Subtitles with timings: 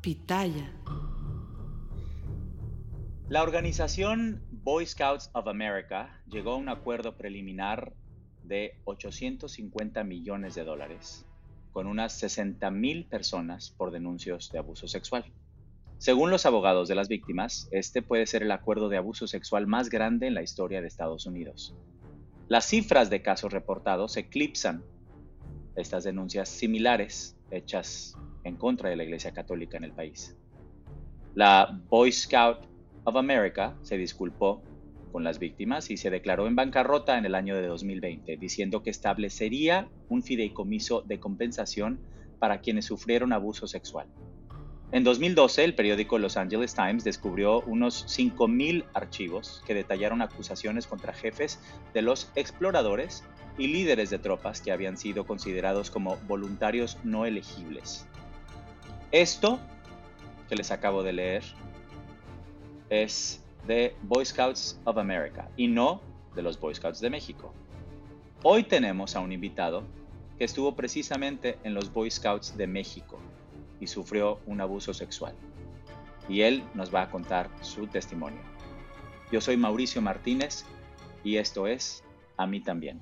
[0.00, 0.72] Pitaya.
[3.28, 7.92] La organización Boy Scouts of America llegó a un acuerdo preliminar
[8.44, 11.26] de 850 millones de dólares
[11.72, 15.24] con unas 60 mil personas por denuncios de abuso sexual.
[15.98, 19.88] Según los abogados de las víctimas, este puede ser el acuerdo de abuso sexual más
[19.88, 21.74] grande en la historia de Estados Unidos.
[22.46, 24.84] Las cifras de casos reportados eclipsan
[25.74, 28.16] estas denuncias similares hechas
[28.48, 30.36] en contra de la Iglesia Católica en el país.
[31.34, 32.66] La Boy Scout
[33.04, 34.62] of America se disculpó
[35.12, 38.90] con las víctimas y se declaró en bancarrota en el año de 2020, diciendo que
[38.90, 42.00] establecería un fideicomiso de compensación
[42.38, 44.08] para quienes sufrieron abuso sexual.
[44.90, 51.12] En 2012, el periódico Los Angeles Times descubrió unos 5.000 archivos que detallaron acusaciones contra
[51.12, 51.60] jefes
[51.92, 53.22] de los exploradores
[53.58, 58.07] y líderes de tropas que habían sido considerados como voluntarios no elegibles.
[59.12, 59.58] Esto
[60.50, 61.42] que les acabo de leer
[62.90, 66.02] es de Boy Scouts of America y no
[66.34, 67.54] de los Boy Scouts de México.
[68.42, 69.84] Hoy tenemos a un invitado
[70.36, 73.18] que estuvo precisamente en los Boy Scouts de México
[73.80, 75.34] y sufrió un abuso sexual.
[76.28, 78.42] Y él nos va a contar su testimonio.
[79.32, 80.66] Yo soy Mauricio Martínez
[81.24, 82.04] y esto es
[82.36, 83.00] A mí también.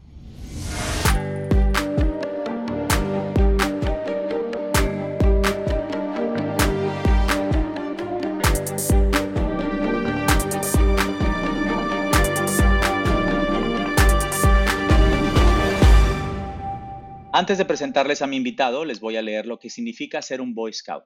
[17.38, 20.54] Antes de presentarles a mi invitado, les voy a leer lo que significa ser un
[20.54, 21.04] Boy Scout.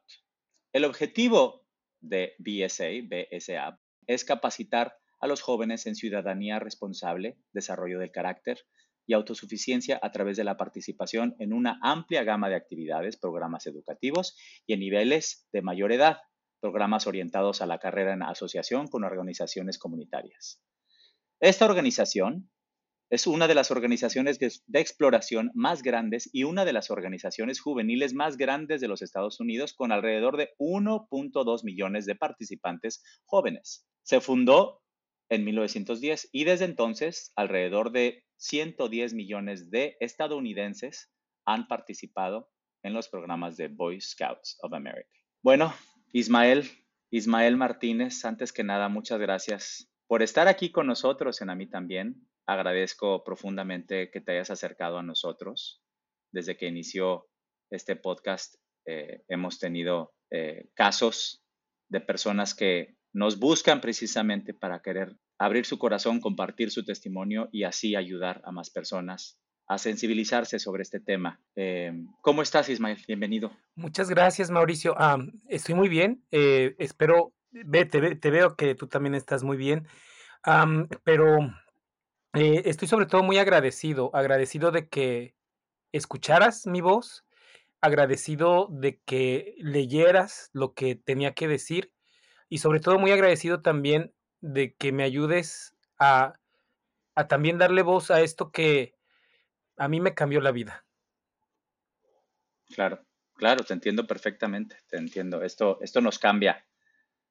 [0.72, 1.66] El objetivo
[2.00, 8.60] de BSA, BSA es capacitar a los jóvenes en ciudadanía responsable, desarrollo del carácter
[9.08, 14.36] y autosuficiencia a través de la participación en una amplia gama de actividades, programas educativos
[14.68, 16.18] y en niveles de mayor edad,
[16.60, 20.62] programas orientados a la carrera en asociación con organizaciones comunitarias.
[21.40, 22.52] Esta organización
[23.10, 28.14] es una de las organizaciones de, exploración más grandes y una de las organizaciones juveniles
[28.14, 33.84] más grandes de los Estados Unidos con alrededor de 1.2 millones de participantes jóvenes.
[34.02, 34.80] Se fundó
[35.28, 41.10] en 1910 y desde entonces alrededor de 110 millones de estadounidenses
[41.44, 42.48] han participado
[42.82, 45.10] en los programas de Boy Scouts of America.
[45.42, 45.74] Bueno,
[46.12, 46.70] Ismael,
[47.10, 51.66] Ismael Martínez, antes que nada, muchas gracias por estar aquí con nosotros en A mí
[51.68, 52.26] también.
[52.50, 55.84] Agradezco profundamente que te hayas acercado a nosotros.
[56.32, 57.28] Desde que inició
[57.70, 58.56] este podcast,
[58.86, 61.44] eh, hemos tenido eh, casos
[61.88, 67.62] de personas que nos buscan precisamente para querer abrir su corazón, compartir su testimonio y
[67.62, 71.40] así ayudar a más personas a sensibilizarse sobre este tema.
[71.54, 72.98] Eh, ¿Cómo estás, Ismael?
[73.06, 73.52] Bienvenido.
[73.76, 74.96] Muchas gracias, Mauricio.
[75.48, 76.24] estoy muy bien.
[76.32, 79.86] espero, ve, te, veo que tú también estás muy bien.
[81.04, 81.38] pero
[82.34, 85.34] eh, estoy sobre todo muy agradecido, agradecido de que
[85.92, 87.24] escucharas mi voz,
[87.80, 91.92] agradecido de que leyeras lo que tenía que decir
[92.48, 96.34] y sobre todo muy agradecido también de que me ayudes a,
[97.14, 98.94] a también darle voz a esto que
[99.76, 100.84] a mí me cambió la vida.
[102.74, 103.04] Claro,
[103.34, 105.42] claro, te entiendo perfectamente, te entiendo.
[105.42, 106.66] Esto, esto nos cambia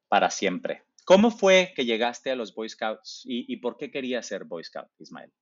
[0.10, 0.84] para siempre.
[1.10, 4.90] ¿Cómo fue que llegaste a los Boy Scouts y, por qué querías ser Boy Scout,
[5.00, 5.34] Ismael?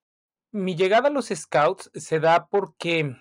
[0.53, 3.17] Mi llegada a los Scouts se da porque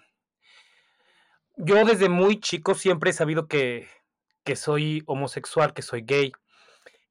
[1.57, 3.89] yo desde muy chico siempre he sabido que,
[4.45, 6.31] que soy homosexual, que soy gay.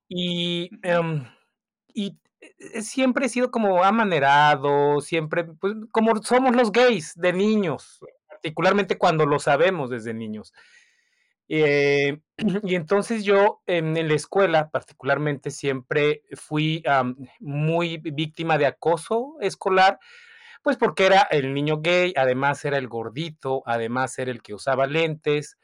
[0.08, 1.28] Y, em,
[1.94, 8.00] y eh, siempre he sido como amanerado, siempre, pues, como somos los gays de niños,
[8.30, 10.54] particularmente cuando lo sabemos desde niños.
[11.50, 12.22] Eh,
[12.64, 16.84] y entonces yo en, la escuela particularmente siempre fui
[17.40, 20.00] muy víctima de acoso escolar,
[20.62, 24.88] pues porque era el niño gay, además era el gordito, además era el que usaba
[24.88, 25.58] lentes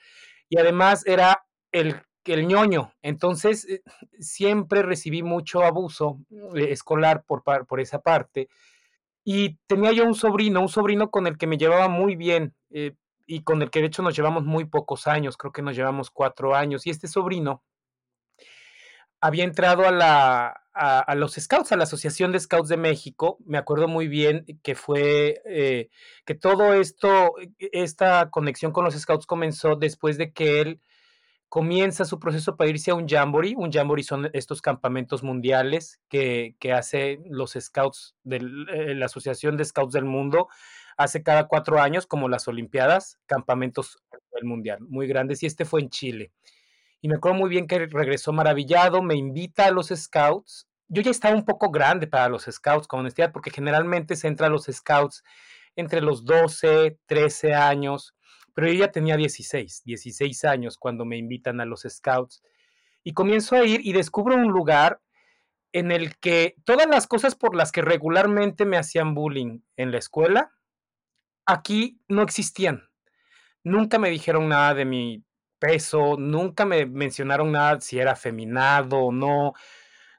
[0.48, 1.96] y además era el,
[2.26, 2.94] el ñoño.
[3.02, 3.82] Entonces eh,
[4.20, 6.20] siempre recibí mucho abuso
[6.56, 8.48] eh, escolar por, por esa parte.
[9.24, 12.56] Y tenía yo un sobrino, un sobrino con el que me llevaba muy bien
[13.32, 16.12] y con el que de hecho nos llevamos muy pocos años, creo que nos llevamos
[16.12, 16.86] cuatro años.
[16.86, 17.64] Y este sobrino
[19.22, 23.38] había entrado a, la, a, los Scouts, a la Asociación de Scouts de México.
[23.46, 25.90] Me acuerdo muy bien que fue, eh,
[26.26, 30.82] que todo esto, esta conexión con los Scouts comenzó después de que él
[31.48, 33.56] comienza su proceso para irse a un jamboree.
[33.56, 38.38] Un jamboree son estos campamentos mundiales que, que hace los Scouts de
[38.74, 40.50] eh, la Asociación de Scouts del Mundo
[40.98, 43.98] hace cada cuatro años, como las Olimpiadas, campamentos
[44.32, 46.32] nivel mundial muy grandes, y este fue en Chile.
[47.02, 50.68] Y me acuerdo muy bien que regresó maravillado, me invita a los scouts.
[50.88, 54.48] Yo ya estaba un poco grande para los scouts, con honestidad, porque generalmente se entra
[54.48, 55.24] a los scouts
[55.76, 58.14] entre los 12, 13 años,
[58.54, 62.44] pero yo ya tenía 16, 16 años cuando me invitan a los scouts.
[63.04, 65.02] Y comienzo a ir y descubro un lugar
[65.74, 69.98] en el que todas las cosas por las que regularmente me hacían bullying en la
[69.98, 70.52] escuela,
[71.46, 72.90] aquí no existían.
[73.64, 75.24] Nunca me dijeron nada de mi
[75.60, 79.54] peso, nunca me mencionaron nada si era feminado o no,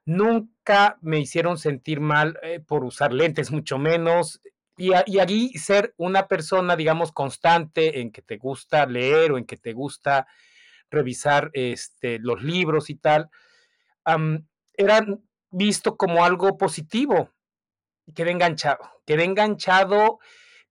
[0.04, 4.40] nunca me hicieron sentir mal eh, por usar lentes, mucho menos.
[4.76, 9.44] Y, y allí ser una persona, digamos, constante en que te gusta leer o en
[9.44, 10.26] que te gusta
[10.90, 13.30] revisar este, los libros y tal,
[14.75, 15.06] era
[15.50, 17.30] visto como algo positivo.
[18.14, 20.18] Quedé enganchado, quedé enganchado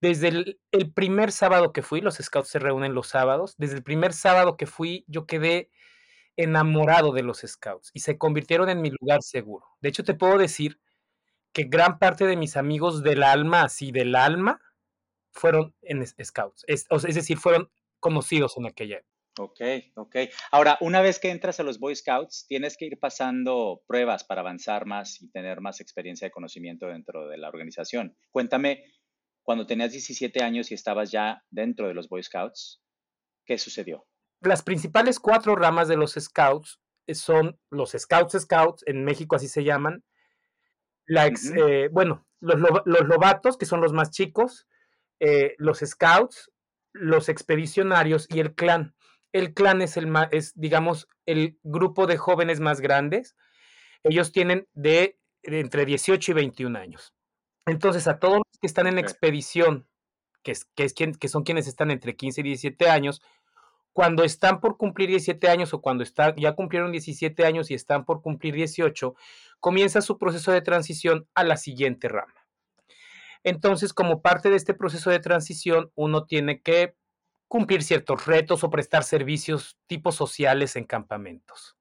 [0.02, 0.28] desde
[0.72, 4.58] el, primer sábado que fui, los scouts se reúnen los sábados, desde el primer sábado
[4.58, 5.70] que fui yo quedé
[6.36, 9.68] enamorado de los scouts y se convirtieron en mi lugar seguro.
[9.80, 10.80] De hecho, te puedo decir
[11.54, 14.60] que gran parte de mis amigos del alma, así del alma,
[15.32, 17.70] fueron en scouts, es, es decir, fueron
[18.00, 19.12] conocidos en aquella época.
[19.40, 19.62] Ok,
[19.96, 20.16] ok.
[20.52, 24.42] Ahora, una vez que entras a los Boy Scouts, tienes que ir pasando pruebas para
[24.42, 28.18] avanzar más y tener más experiencia de conocimiento dentro de la organización.
[28.30, 28.84] Cuéntame,
[29.44, 32.82] cuando tenías 17 años y estabas ya dentro de los Boy Scouts,
[33.46, 34.06] ¿qué sucedió?
[34.42, 39.48] Las principales cuatro ramas de los Scouts eh, son los Scouts Scouts, en México así
[39.48, 40.04] se llaman.
[41.06, 44.68] La eh, bueno, los, los, lobatos, que son los más chicos,
[45.20, 46.52] eh, los Scouts,
[46.94, 48.96] los expedicionarios y el clan
[49.34, 53.36] el clan es el más, es, digamos, el grupo de jóvenes más grandes.
[54.04, 57.14] Ellos tienen de, entre 18 y 21 años.
[57.66, 59.88] Entonces, a todos los que están en expedición,
[60.44, 63.22] que, es, que, es quien, que son quienes están entre 15 y 17 años,
[63.94, 68.06] cuando están por cumplir 17 años o cuando está, ya cumplieron 17 años y están
[68.06, 69.16] por cumplir 18,
[69.60, 72.34] comienza su proceso de transición a la siguiente rama.
[73.44, 76.96] Entonces, como parte de este proceso de transición, uno tiene que
[77.48, 81.76] cumplir ciertos retos o prestar servicios tipos sociales en campamentos.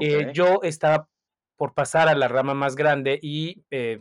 [0.00, 1.08] Eh, yo estaba
[1.56, 4.00] por pasar a la rama más grande y eh,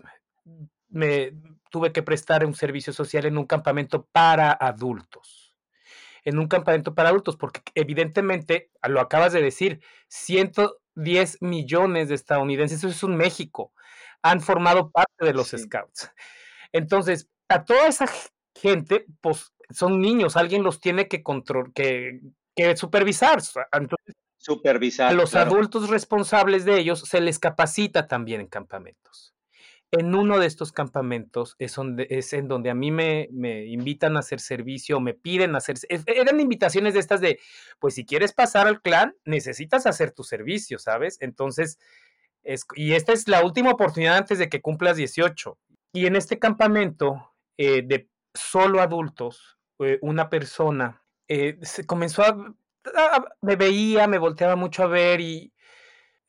[0.90, 1.34] me
[1.70, 5.56] tuve que prestar un servicio social en un campamento para adultos.
[6.24, 12.80] En un campamento para adultos, porque evidentemente, lo acabas de decir, 110 millones de estadounidenses,
[12.80, 13.74] eso es un México,
[14.22, 16.12] han formado parte de los scouts.
[16.72, 18.08] Entonces, a toda esa
[18.56, 22.22] gente, pues son niños, alguien los tiene que control, que,
[22.56, 23.42] que supervisar.
[24.38, 25.12] supervisar.
[25.12, 29.35] A los adultos responsables de ellos se les capacita también en campamentos.
[29.92, 34.40] En uno de estos campamentos es, en donde a mí me, me invitan a hacer
[34.40, 35.78] servicio, me piden hacer.
[36.08, 37.40] Eran invitaciones de estas de,
[37.80, 41.18] pues si quieres pasar al clan, necesitas hacer tu servicio, ¿sabes?
[41.22, 41.80] Entonces,
[42.44, 45.58] es, y esta es la última oportunidad antes de que cumplas 18.
[45.94, 52.56] Y en este campamento eh, de solo adultos, eh, una persona eh, se comenzó a,
[53.42, 55.54] me veía, me volteaba mucho a ver y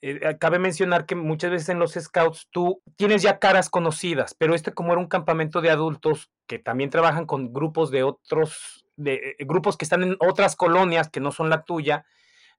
[0.03, 4.55] eh, cabe mencionar que muchas veces en los scouts tú tienes ya caras conocidas, pero
[4.55, 9.37] este como era un campamento de adultos que también trabajan con grupos de otros, de
[9.41, 12.07] grupos que están en otras colonias que no son la tuya,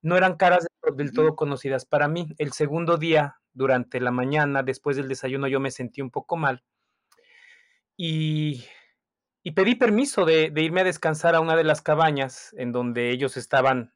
[0.01, 2.27] no eran caras del todo conocidas para mí.
[2.37, 6.63] El segundo día, durante la mañana, después del desayuno, yo me sentí un poco mal
[7.95, 8.63] y
[9.47, 13.37] y pedí permiso de, irme a descansar a una de las cabañas en donde ellos
[13.37, 13.93] estaban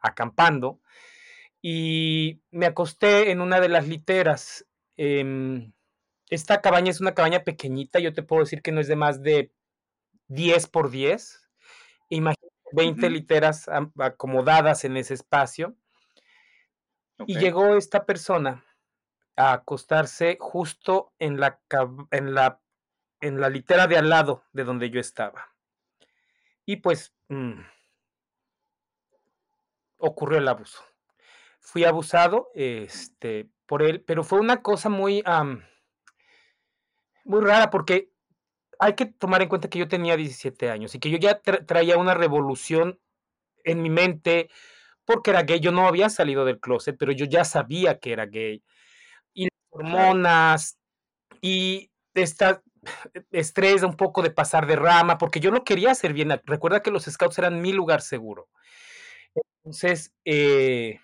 [0.00, 0.80] acampando
[1.62, 4.66] y me acosté en una de las literas.
[4.96, 5.72] Em,
[6.28, 9.22] esta cabaña es una cabaña pequeñita, yo te puedo decir que no es de más
[9.22, 9.52] de
[10.28, 11.48] 10 por 10.
[12.08, 15.76] Imagínate 20 literas acomodadas en ese espacio.
[17.26, 18.64] Y llegó esta persona
[19.36, 21.60] a acostarse justo en la,
[22.10, 22.60] en la
[23.20, 25.54] en la litera de al lado de donde yo estaba.
[26.64, 27.60] Y pues mm,
[29.98, 30.82] ocurrió el abuso.
[31.60, 35.22] Fui abusado este, por él, pero fue una cosa muy,
[37.24, 38.10] muy rara porque
[38.78, 41.98] hay que tomar en cuenta que yo tenía 17 años y que yo ya traía
[41.98, 42.98] una revolución
[43.62, 44.48] en mi mente
[45.04, 45.60] porque era gay.
[45.60, 48.64] Yo no había salido del closet, pero yo ya sabía que era gay.
[49.34, 50.78] Y hormonas
[51.42, 52.62] y esta
[53.30, 56.30] estrés, un poco de pasar de rama, porque yo lo quería hacer bien.
[56.44, 58.48] Recuerda que los scouts eran mi lugar seguro.
[59.62, 61.00] Entonces, eh,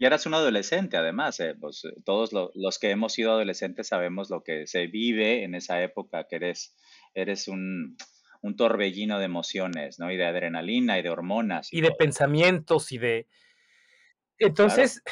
[0.00, 1.38] y eras un adolescente, además.
[1.40, 5.54] Eh, pues, eh, todos los que hemos sido adolescentes sabemos lo que se vive en
[5.54, 6.74] esa época, que eres,
[7.12, 7.98] eres un,
[8.56, 10.10] torbellino de emociones, ¿no?
[10.10, 11.70] Y de adrenalina y de hormonas.
[11.70, 13.28] Y, de pensamientos y de...
[14.38, 15.02] Entonces,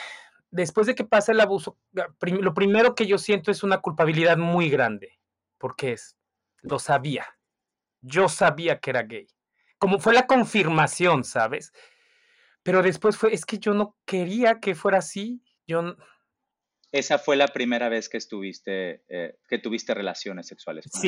[0.50, 4.70] después de que pasa el abuso, lo primero que yo siento es una culpabilidad muy
[4.70, 5.18] grande,
[5.58, 6.16] porque es,
[6.62, 7.26] lo sabía,
[8.00, 9.26] yo sabía que era gay,
[9.76, 11.74] como fue la confirmación, ¿sabes?
[12.68, 15.96] Pero después fue, es que yo no quería que fuera así, yo...
[16.92, 20.84] Esa fue la primera vez que estuviste, eh, que tuviste relaciones sexuales.
[20.90, 21.07] Con.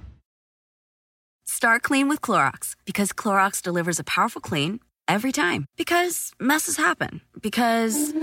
[1.61, 5.67] Start clean with Clorox because Clorox delivers a powerful clean every time.
[5.77, 7.21] Because messes happen.
[7.39, 8.13] Because.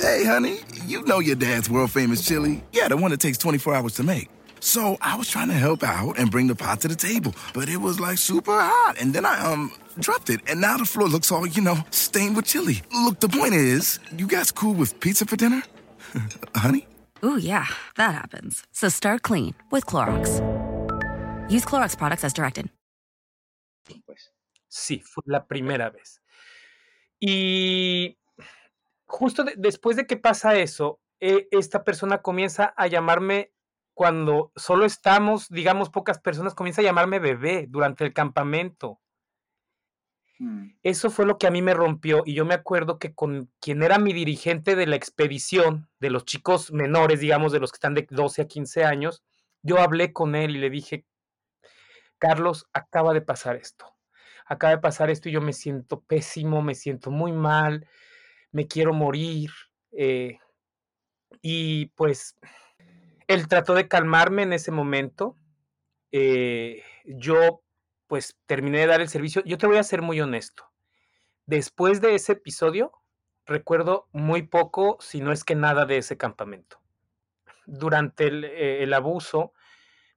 [0.00, 2.64] Hey, honey, you know your dad's world famous chili.
[2.72, 4.28] Yeah, the one that takes 24 hours to make.
[4.58, 7.68] So I was trying to help out and bring the pot to the table, but
[7.68, 8.96] it was like super hot.
[9.00, 12.34] And then I, um, dropped it, and now the floor looks all, you know, stained
[12.34, 12.82] with chili.
[12.92, 15.62] Look, the point is, you guys cool with pizza for dinner?
[16.56, 16.88] honey?
[17.24, 18.64] Ooh, yeah, that happens.
[18.72, 20.42] So start clean with Clorox.
[21.48, 22.68] Use Clorox products as directed.
[24.68, 26.22] Sí, fue la primera vez.
[27.18, 28.18] Y
[29.06, 33.52] justo de, después de que pasa eso, eh, esta persona comienza a llamarme,
[33.94, 39.00] cuando solo estamos, digamos, pocas personas, comienza a llamarme bebé durante el campamento.
[40.38, 40.68] Mm.
[40.84, 43.82] Eso fue lo que a mí me rompió y yo me acuerdo que con quien
[43.82, 47.94] era mi dirigente de la expedición, de los chicos menores, digamos, de los que están
[47.94, 49.24] de 12 a 15 años,
[49.62, 51.04] yo hablé con él y le dije,
[52.18, 53.97] Carlos, acaba de pasar esto.
[54.48, 57.86] Acaba de pasar esto y yo me siento pésimo, me siento muy mal,
[58.50, 59.50] me quiero morir.
[59.92, 60.38] Eh,
[61.42, 62.36] y pues
[63.26, 65.36] él trató de calmarme en ese momento.
[66.12, 67.62] Eh, yo
[68.06, 69.42] pues terminé de dar el servicio.
[69.44, 70.64] Yo te voy a ser muy honesto.
[71.44, 72.92] Después de ese episodio,
[73.44, 76.80] recuerdo muy poco, si no es que nada de ese campamento.
[77.66, 79.52] Durante el, eh, el abuso,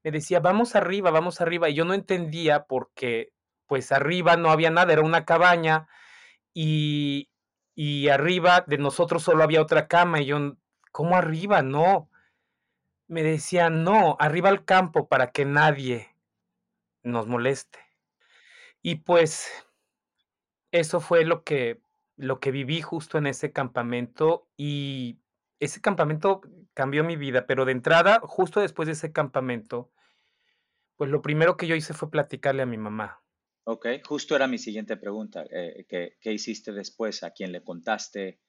[0.03, 3.33] me decía, vamos arriba, vamos arriba, y yo no entendía porque
[3.71, 5.87] pues arriba no había nada, era una cabaña
[6.53, 7.31] y,
[7.73, 10.57] y arriba de nosotros solo había otra cama y yo,
[10.91, 11.61] ¿cómo arriba?
[11.61, 12.09] No.
[13.07, 16.13] Me decía, no, arriba al campo para que nadie
[17.01, 17.79] nos moleste.
[18.81, 19.49] Y pues
[20.71, 21.81] eso fue lo que,
[22.17, 25.21] lo que viví justo en ese campamento y
[25.61, 26.41] ese campamento
[26.73, 29.93] cambió mi vida, pero de entrada, justo después de ese campamento,
[30.97, 33.20] pues lo primero que yo hice fue platicarle a mi mamá.
[33.63, 35.45] Ok, justo era mi siguiente pregunta.
[35.51, 37.23] Eh, ¿qué, hiciste después?
[37.23, 38.39] ¿A quién le contaste?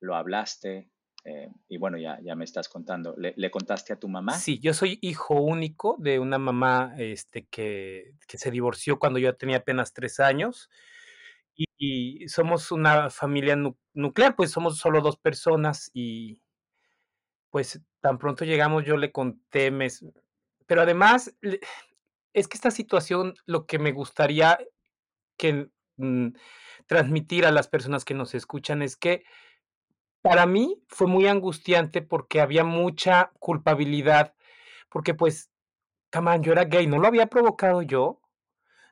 [0.00, 0.90] ¿Lo hablaste?
[1.24, 3.14] Eh, y bueno, ya, me estás contando.
[3.16, 4.34] ¿Le, contaste a tu mamá?
[4.34, 9.58] Sí, yo soy hijo único de una mamá este, que, se divorció cuando yo tenía
[9.58, 10.68] apenas tres años
[11.54, 13.56] y, somos una familia
[13.94, 16.42] nuclear, pues somos solo dos personas y,
[17.50, 19.72] pues tan pronto llegamos yo le conté,
[20.66, 21.34] pero además
[22.32, 24.58] es que esta situación lo que me gustaría
[25.36, 26.28] que mm,
[26.86, 29.24] transmitir a las personas que nos escuchan es que
[30.22, 34.34] para mí fue muy angustiante porque había mucha culpabilidad,
[34.90, 35.50] porque pues,
[36.10, 38.20] camán, yo era gay, no lo había provocado yo,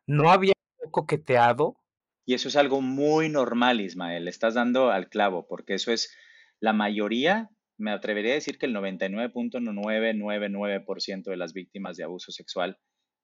[0.07, 0.55] no había
[0.91, 1.77] coqueteado.
[2.25, 6.15] Y eso es algo muy normal, Ismael, estás dando al clavo, porque eso es
[6.61, 12.79] la mayoría me atrevería a decir que el 99.999% de las víctimas de abuso sexual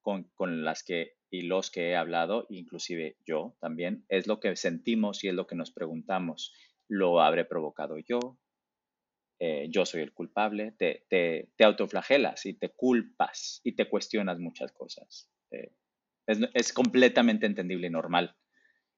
[0.04, 5.24] con, las que y los que he hablado, inclusive yo también, es lo que sentimos
[5.24, 6.52] y es lo que nos preguntamos.
[6.86, 8.38] ¿Lo habré provocado yo?
[9.40, 10.72] Eh, yo soy el culpable.
[10.78, 15.28] Te, te, autoflagelas y te culpas y te cuestionas muchas cosas.
[15.50, 15.72] Eh,
[16.26, 18.36] es, es completamente entendible y normal.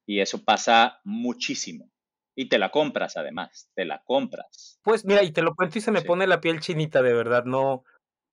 [0.04, 1.90] Y eso pasa muchísimo.
[2.34, 4.78] Y te la compras además, te la compras.
[4.82, 7.44] Pues mira, y te lo cuento y se me pone la piel chinita, de verdad,
[7.44, 7.84] no.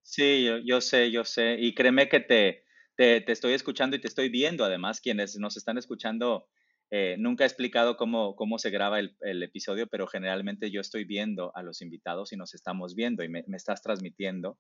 [0.04, 1.56] Sí, yo, sé, yo sé.
[1.58, 2.63] Y créeme que te,
[2.96, 6.48] te, estoy escuchando y te estoy viendo, además, quienes nos están escuchando.
[6.92, 11.52] Eh, nunca he explicado cómo, cómo se graba el, episodio, pero generalmente yo estoy viendo
[11.56, 14.60] a los invitados y nos estamos viendo y me, estás transmitiendo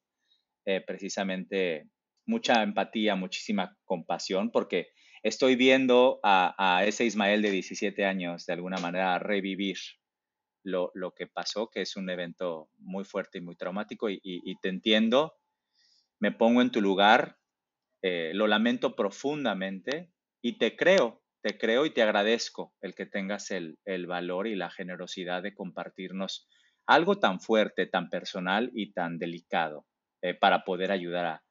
[0.66, 1.90] eh, precisamente
[2.26, 4.88] mucha empatía, muchísima compasión, porque
[5.24, 9.78] estoy viendo a, ese Ismael de 17 años de alguna manera revivir
[10.64, 15.34] lo, que pasó, que es un evento muy fuerte y muy traumático, y, te entiendo,
[16.20, 17.38] me pongo en tu lugar,
[18.06, 23.50] eh, lo lamento profundamente y te creo, te creo y te agradezco el que tengas
[23.50, 26.50] el, valor y la generosidad de compartirnos
[26.86, 29.86] algo tan fuerte, tan personal y tan delicado
[30.22, 31.42] eh, para poder ayudar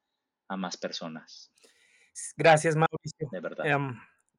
[0.48, 1.50] a, más personas.
[2.36, 3.26] Gracias, Mauricio.
[3.32, 3.64] De verdad.
[3.64, 3.94] Em,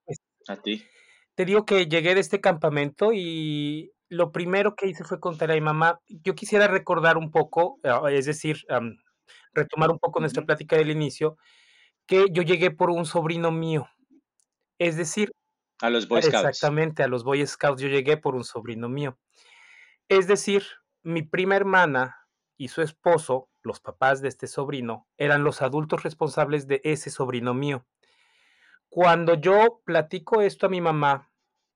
[0.05, 0.85] pues, a ti.
[1.33, 5.55] Te digo que llegué de este campamento y lo primero que hice fue contar a
[5.55, 5.99] mi mamá.
[6.07, 8.57] Yo quisiera recordar un poco, ah, es decir,
[9.51, 11.37] retomar un poco nuestra plática del inicio,
[12.05, 13.89] que yo llegué por un sobrino mío.
[14.79, 15.31] Es decir,
[15.81, 16.47] a los Boy Scouts.
[16.47, 19.17] Exactamente, a los Boy Scouts yo llegué por un sobrino mío.
[20.07, 20.63] Es decir,
[21.01, 22.17] mi prima hermana
[22.57, 27.53] y su esposo, los papás de este sobrino, eran los adultos responsables de ese sobrino
[27.53, 27.85] mío.
[28.89, 31.31] Cuando yo platico esto a mi mamá,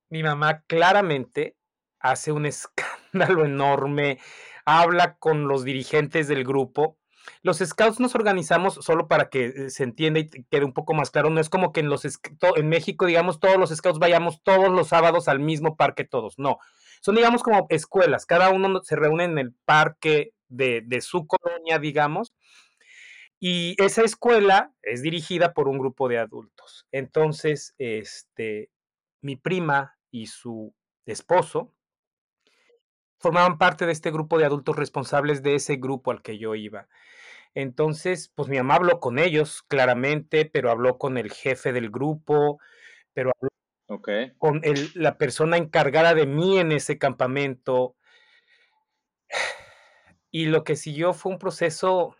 [0.08, 1.56] mi mamá claramente
[2.00, 2.46] hace un
[3.12, 4.18] escándalo enorme,
[4.64, 6.97] habla con los dirigentes del grupo
[7.42, 11.10] los scouts nos organizamos solo para que eh, se entienda y quede un poco más
[11.10, 11.30] claro.
[11.30, 14.88] No es como que en, los, en México, digamos, todos los scouts vayamos todos los
[14.88, 16.38] sábados al mismo parque, todos.
[16.38, 16.58] No.
[17.00, 18.26] Son, digamos, como escuelas.
[18.26, 22.34] Cada uno se reúne en el parque de, de su colonia, digamos.
[23.40, 26.86] Y esa escuela es dirigida por un grupo de adultos.
[26.90, 28.70] Entonces, este,
[29.20, 30.74] mi prima y su
[31.06, 31.72] esposo
[33.18, 36.88] formaban parte de este grupo de adultos responsables de ese grupo al que yo iba.
[37.54, 42.60] Entonces, pues mi mamá habló con ellos, claramente, pero habló con el jefe del grupo,
[43.12, 43.50] pero habló
[44.38, 44.62] con
[44.94, 47.96] la persona encargada de mí en ese campamento.
[50.30, 52.14] Y lo que siguió fue un proceso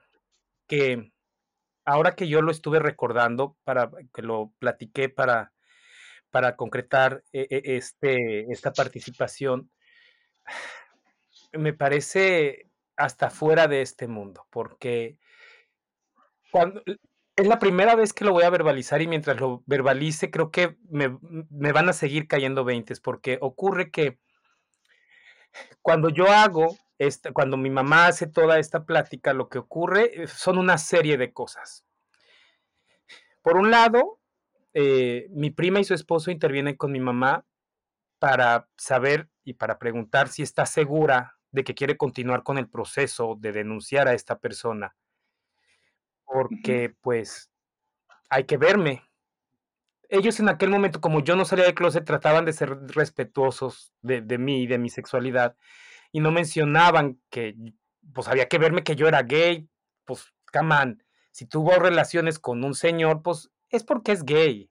[0.66, 1.12] que
[1.84, 5.52] ahora que yo lo estuve recordando, para que lo platiqué para,
[6.30, 9.70] para concretar e, e, este, esta participación,
[11.58, 15.18] me parece hasta fuera de este mundo, porque
[16.50, 16.82] cuando,
[17.38, 20.76] es la primera vez que lo voy a verbalizar y mientras lo verbalice creo que
[20.90, 21.08] me,
[21.72, 24.18] van a seguir cayendo veintes, porque ocurre que
[25.80, 30.26] cuando yo hago, esta, cuando mi mamá hace toda esta plática, lo que ocurre eh,
[30.26, 31.86] son una serie de cosas.
[33.40, 34.20] Por un lado,
[34.74, 37.46] eh, mi prima y su esposo intervienen con mi mamá
[38.18, 43.36] para saber y para preguntar si está segura de que quiere continuar con el proceso
[43.38, 44.96] de denunciar a esta persona.
[46.24, 47.50] Porque pues
[48.28, 49.02] hay que verme.
[50.10, 54.20] Ellos en aquel momento, como yo no salía de closet, trataban de ser respetuosos de,
[54.22, 55.56] de mí y de mi sexualidad
[56.12, 57.54] y no mencionaban que
[58.12, 59.68] pues había que verme que yo era gay.
[60.04, 60.96] Pues, come
[61.30, 64.70] si tuvo relaciones con un señor, pues es porque es gay.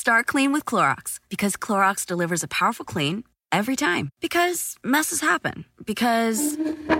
[0.00, 4.08] Start clean with Clorox because Clorox delivers a powerful clean every time.
[4.18, 5.66] Because messes happen.
[5.84, 6.56] Because.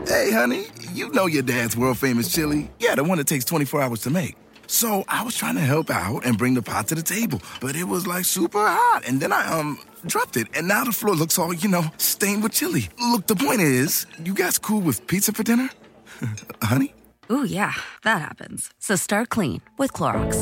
[0.06, 2.70] Hey, honey, you know your dad's world famous chili.
[2.78, 4.36] Yeah, the one that takes 24 hours to make.
[4.66, 7.74] So I was trying to help out and bring the pot to the table, but
[7.74, 9.04] it was like super hot.
[9.06, 12.42] And then I, um, dropped it, and now the floor looks all, you know, stained
[12.42, 12.90] with chili.
[13.00, 15.70] Look, the point is, you guys cool with pizza for dinner?
[16.62, 16.92] honey?
[17.32, 18.68] Ooh, yeah, that happens.
[18.78, 20.36] So start clean with Clorox.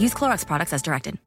[0.00, 1.18] Use Clorox products as directed.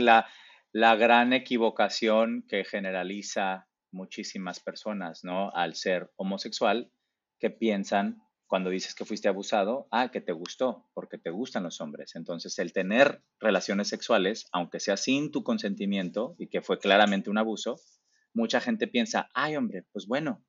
[0.00, 0.28] La,
[0.72, 5.50] la gran equivocación que generaliza muchísimas personas, ¿no?
[5.54, 6.92] Al ser homosexual,
[7.38, 11.80] que piensan cuando dices que fuiste abusado, ah, que te gustó, porque te gustan los
[11.80, 12.16] hombres.
[12.16, 17.38] Entonces, el tener relaciones sexuales, aunque sea sin tu consentimiento y que fue claramente un
[17.38, 17.76] abuso,
[18.32, 20.42] mucha gente piensa, ay, hombre, pues bueno,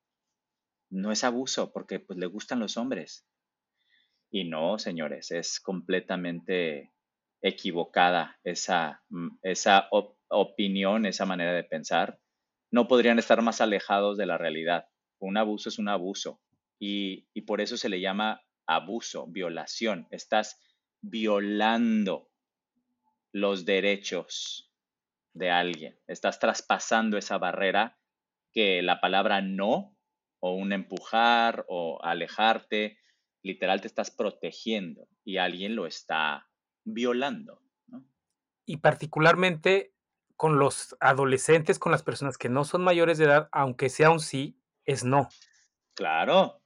[0.90, 3.26] no es abuso porque pues le gustan los hombres.
[4.32, 6.94] Y no, señores, es completamente
[7.42, 9.88] equivocada esa, mm, esa
[10.30, 12.20] opinión, esa manera de pensar.
[12.72, 14.88] No podrían estar más alejados de la realidad.
[15.20, 16.42] Un abuso es un abuso
[16.80, 20.08] y, y por eso se le llama abuso, violación.
[20.12, 20.60] Estás
[21.02, 22.30] violando
[23.32, 24.72] los derechos
[25.34, 26.00] de alguien.
[26.08, 27.98] Estás traspasando esa barrera
[28.52, 29.96] que la palabra no
[30.40, 33.00] o un empujar o alejarte,
[33.44, 36.49] literal te estás protegiendo y alguien lo está
[36.84, 37.62] violando.
[38.66, 39.94] Y particularmente
[40.36, 44.20] con los adolescentes, con las personas que no son mayores de edad, aunque sea un
[44.20, 45.28] sí, es no.
[45.96, 46.62] Claro.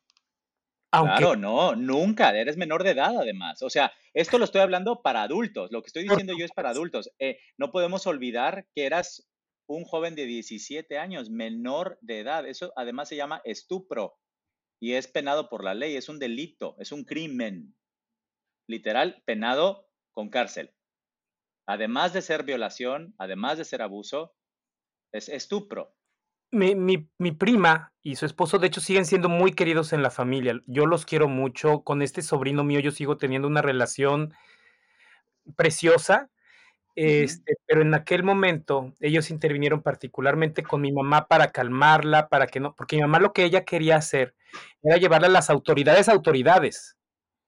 [0.92, 3.64] Claro, no, nunca, eres menor de edad además.
[3.64, 6.70] O sea, esto lo estoy hablando para adultos, lo que estoy diciendo yo es para
[6.70, 7.10] adultos.
[7.18, 9.28] Eh, no podemos olvidar que eras
[9.66, 12.46] un joven de 17 años, menor de edad.
[12.48, 14.20] Eso además se llama estupro
[14.80, 17.76] y es penado por la ley, es un delito, es un crimen.
[18.68, 20.74] Literal, penado con cárcel.
[21.66, 24.36] Además de ser violación, además de ser abuso,
[25.12, 25.96] es estupro
[26.54, 30.12] mi, mi, mi, prima y su esposo, de hecho, siguen siendo muy queridos en la
[30.12, 30.62] familia.
[30.68, 31.84] Yo los quiero mucho.
[31.84, 34.34] Con este sobrino mío yo sigo teniendo una relación
[35.56, 36.30] preciosa.
[36.96, 42.60] Este, pero en aquel momento ellos intervinieron particularmente con mi mamá para calmarla, para que
[42.60, 44.36] no, porque mi mamá lo que ella quería hacer
[44.84, 46.96] era llevarla a las autoridades, autoridades.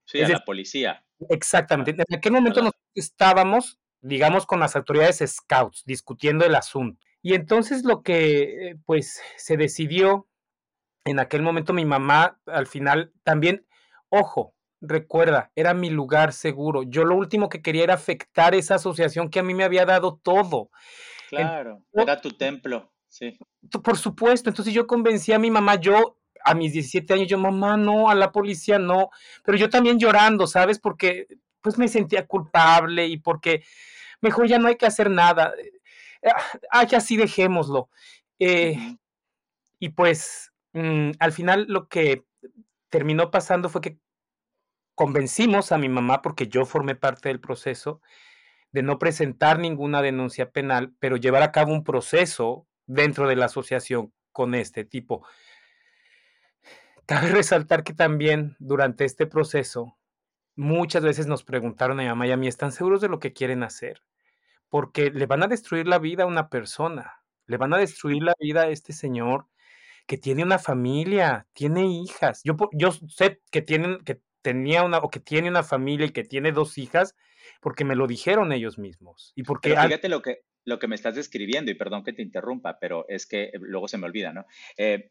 [0.04, 1.05] Sí, a la policía.
[1.28, 1.92] Exactamente.
[1.92, 7.04] En aquel momento nos estábamos, digamos, con las autoridades scouts discutiendo el asunto.
[7.22, 10.28] Y entonces lo que eh, pues se decidió
[11.04, 13.66] en aquel momento mi mamá al final también,
[14.08, 16.82] ojo, recuerda, era mi lugar seguro.
[16.82, 20.20] Yo lo último que quería era afectar esa asociación que a mí me había dado
[20.22, 20.70] todo.
[21.28, 23.38] Claro, era tu templo, sí.
[23.82, 27.76] Por supuesto, entonces yo convencí a mi mamá, yo a mis 17 años, yo, mamá,
[27.76, 29.10] no, a la policía no,
[29.44, 30.78] pero yo también llorando, ¿sabes?
[30.78, 31.26] Porque
[31.60, 33.64] pues me sentía culpable y porque
[34.20, 35.52] mejor ya no hay que hacer nada
[36.70, 37.90] ah, ya sí dejémoslo.
[38.38, 38.76] Eh,
[39.78, 42.24] y pues mm, al final lo que
[42.88, 43.98] terminó pasando fue que
[44.94, 48.00] convencimos a mi mamá, porque yo formé parte del proceso,
[48.72, 53.46] de no presentar ninguna denuncia penal, pero llevar a cabo un proceso dentro de la
[53.46, 55.26] asociación con este tipo.
[57.06, 59.96] Cabe resaltar que también durante este proceso,
[60.54, 63.32] muchas veces nos preguntaron a mi mamá y a mí, ¿están seguros de lo que
[63.32, 64.02] quieren hacer?
[64.68, 68.34] porque le van a destruir la vida a una persona, le van a destruir la
[68.38, 69.46] vida a este señor
[70.06, 72.42] que tiene una familia, tiene hijas.
[72.44, 76.24] Yo, yo sé que, tienen, que tenía una o que tiene una familia y que
[76.24, 77.16] tiene dos hijas
[77.60, 79.32] porque me lo dijeron ellos mismos.
[79.34, 82.78] Y porque fíjate lo que, lo que me estás describiendo, y perdón que te interrumpa,
[82.80, 84.46] pero es que luego se me olvida, ¿no?
[84.76, 85.10] Eh,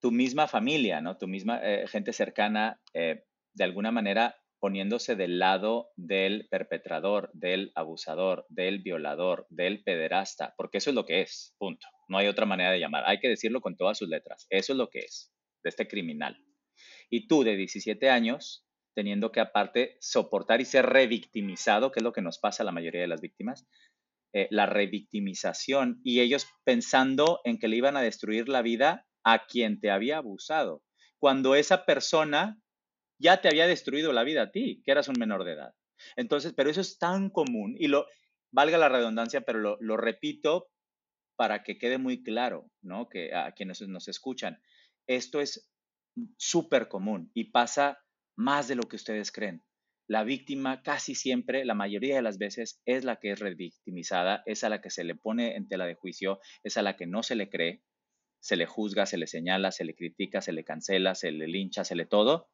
[0.00, 1.16] tu misma familia, ¿no?
[1.16, 7.72] Tu misma eh, gente cercana, eh, de alguna manera poniéndose del lado del perpetrador, del
[7.74, 11.86] abusador, del violador, del pederasta, porque eso es lo que es, punto.
[12.08, 13.04] No hay otra manera de llamar.
[13.06, 14.46] Hay que decirlo con todas sus letras.
[14.50, 15.32] Eso es lo que es,
[15.62, 16.36] de este criminal.
[17.08, 22.12] Y tú de 17 años, teniendo que aparte soportar y ser revictimizado, que es lo
[22.12, 23.66] que nos pasa a la mayoría de las víctimas,
[24.32, 29.46] eh, la revictimización y ellos pensando en que le iban a destruir la vida a
[29.46, 30.82] quien te había abusado,
[31.18, 32.60] cuando esa persona
[33.18, 35.74] ya te había destruido la vida a ti, que eras un menor de edad.
[36.16, 38.06] Entonces, pero eso es tan común y lo,
[38.50, 40.68] valga la redundancia, pero lo, repito
[41.36, 43.08] para que quede muy claro, ¿no?
[43.08, 44.60] Que a quienes nos escuchan,
[45.06, 45.70] esto es
[46.36, 47.98] súper común y pasa
[48.36, 49.62] más de lo que ustedes creen.
[50.06, 54.64] La víctima casi siempre, la mayoría de las veces, es la que es revictimizada, es
[54.64, 57.22] a la que se le pone en tela de juicio, es a la que no
[57.22, 57.82] se le cree,
[58.40, 61.84] se le juzga, se le señala, se le critica, se le cancela, se le lincha,
[61.84, 62.50] se le todo,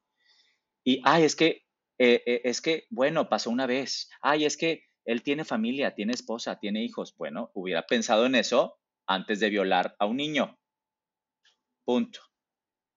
[0.87, 1.65] y, ay, es que,
[1.99, 4.09] eh, eh, es que, bueno, pasó una vez.
[4.23, 7.17] Ay, es que él tiene familia, tiene esposa, tiene hijos.
[7.19, 10.57] Bueno, hubiera pensado en eso antes de violar a un niño.
[11.85, 12.21] Punto.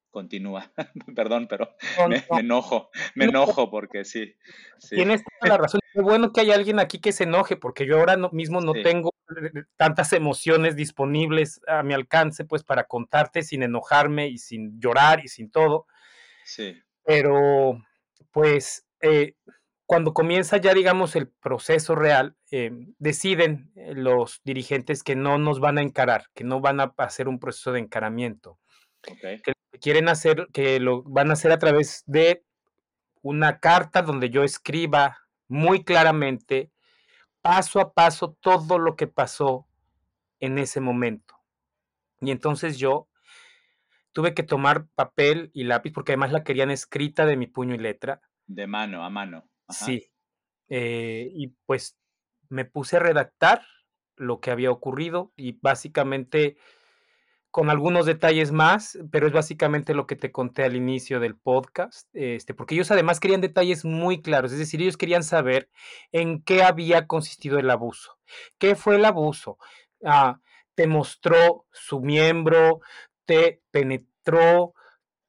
[0.10, 0.72] Continúa.
[1.16, 1.76] Perdón, pero
[2.08, 4.36] me, enojo, me enojo porque sí,
[4.90, 5.82] Tienes toda la razón.
[5.94, 9.14] Qué bueno que hay alguien aquí que se enoje, porque yo ahora mismo no tengo
[9.42, 15.24] eh, tantas emociones disponibles a mi alcance, pues para contarte sin enojarme y sin llorar
[15.24, 15.86] y sin todo.
[16.44, 16.82] Sí.
[17.04, 17.82] Pero,
[18.32, 19.36] pues, eh,
[19.90, 22.70] cuando comienza ya, digamos, el proceso real, eh,
[23.00, 27.28] deciden eh, los dirigentes que no nos van a encarar, que no van a hacer
[27.28, 28.60] un proceso de encaramiento.
[29.02, 32.44] Que quieren hacer, que lo van a hacer a través de
[33.22, 36.72] una carta donde yo escriba muy claramente,
[37.42, 39.68] paso a paso, todo lo que pasó
[40.40, 41.36] en ese momento.
[42.22, 43.08] Y entonces yo
[44.12, 47.80] tuve que tomar papel y lápiz porque además la querían escrita de mi puño y
[47.80, 48.22] letra.
[48.48, 49.50] De mano, a mano.
[49.70, 50.12] Sí.
[50.70, 51.98] Eh, y pues
[52.50, 53.66] me puse a redactar
[54.16, 56.58] lo que había ocurrido y básicamente
[57.52, 62.08] con algunos detalles más, pero es básicamente lo que te conté al inicio del podcast,
[62.14, 65.70] este, porque ellos además querían detalles muy claros, es decir, ellos querían saber
[66.12, 68.18] en qué había consistido el abuso,
[68.60, 69.58] qué fue el abuso,
[70.04, 70.40] ah,
[70.76, 72.82] te mostró su miembro,
[73.26, 74.74] te penetró,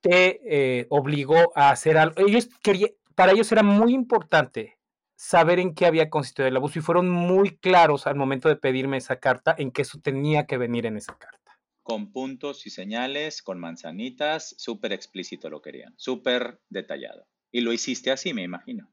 [0.01, 0.41] te
[0.81, 2.15] eh, obligó a hacer algo.
[2.27, 4.79] Ellos querían, para ellos era muy importante
[5.17, 8.97] saber en qué había consistido el abuso y fueron muy claros al momento de pedirme
[8.97, 11.40] esa carta en que eso tenía que venir en esa carta.
[11.83, 17.27] Con puntos y señales, con manzanitas, súper explícito lo querían, súper detallado.
[17.51, 18.93] Y lo hiciste así, me imagino.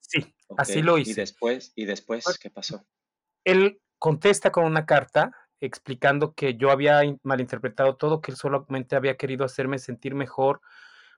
[0.00, 1.10] Sí, así lo hice.
[1.10, 2.86] Y después, ¿y después pues qué pasó?
[3.44, 9.16] Él contesta con una carta explicando que yo había malinterpretado todo, que él solamente había
[9.16, 10.60] querido hacerme sentir mejor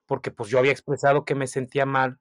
[0.06, 2.18] porque pues yo había expresado que me sentía mal.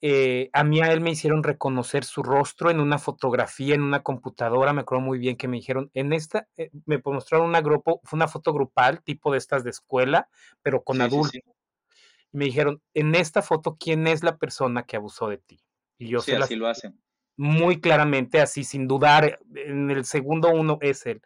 [0.00, 4.02] Eh, a mí a él me hicieron reconocer su rostro en una fotografía, en una
[4.02, 8.00] computadora, me acuerdo muy bien que me dijeron, en esta, eh, me mostraron una grupo,
[8.04, 10.28] fue una foto grupal, tipo de estas de escuela,
[10.62, 11.34] pero con adultos.
[11.34, 15.60] Y me dijeron, en esta foto, ¿quién es la persona que abusó de ti?
[15.98, 17.00] Y yo sí, así lo hacen.
[17.36, 21.22] Muy claramente, así, sin dudar, en el segundo uno es él.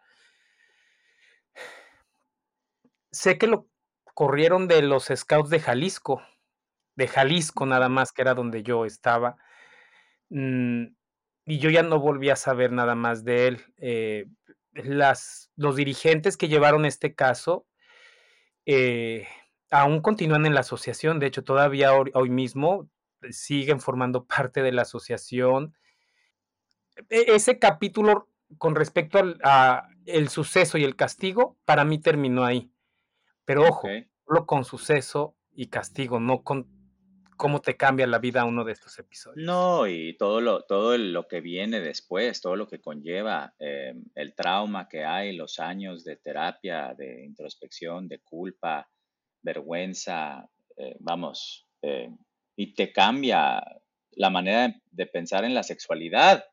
[3.10, 3.66] Sé que lo
[4.14, 6.22] corrieron de los scouts de Jalisco,
[6.94, 9.36] de Jalisco nada más, que era donde yo estaba.
[10.30, 10.86] Mm,
[11.44, 13.60] y yo ya no volví a saber nada más de él.
[13.78, 14.26] Eh,
[14.72, 17.66] las, los dirigentes que llevaron este caso
[18.66, 19.26] eh,
[19.70, 22.88] aún continúan en la asociación, de hecho todavía hoy, mismo
[23.30, 25.74] siguen formando parte de la asociación.
[27.08, 28.28] E, ese capítulo
[28.58, 32.70] con respecto al a el suceso y el castigo, para mí terminó ahí.
[33.44, 33.88] Pero ojo,
[34.26, 36.68] solo con suceso y castigo, no con
[37.42, 39.44] cómo te cambia la vida uno de estos episodios.
[39.44, 44.36] No, y todo lo, todo lo que viene después, todo lo que conlleva, eh, el
[44.36, 48.88] trauma que hay, los años de terapia, de introspección, de culpa,
[49.42, 52.14] vergüenza, eh, vamos, eh,
[52.54, 53.60] y te cambia
[54.12, 56.44] la manera de pensar en la sexualidad,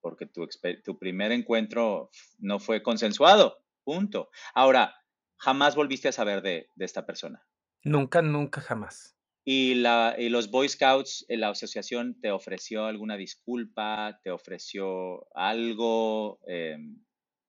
[0.00, 0.48] porque tu,
[0.82, 2.08] tu primer encuentro
[2.38, 4.30] no fue consensuado, punto.
[4.54, 4.94] Ahora,
[5.36, 7.46] jamás volviste a saber de, esta persona.
[7.84, 9.17] Nunca, nunca, jamás.
[9.50, 14.20] ¿Y, la, los Boy Scouts, eh, la asociación, te ofreció alguna disculpa?
[14.22, 17.02] ¿Te ofreció algo em,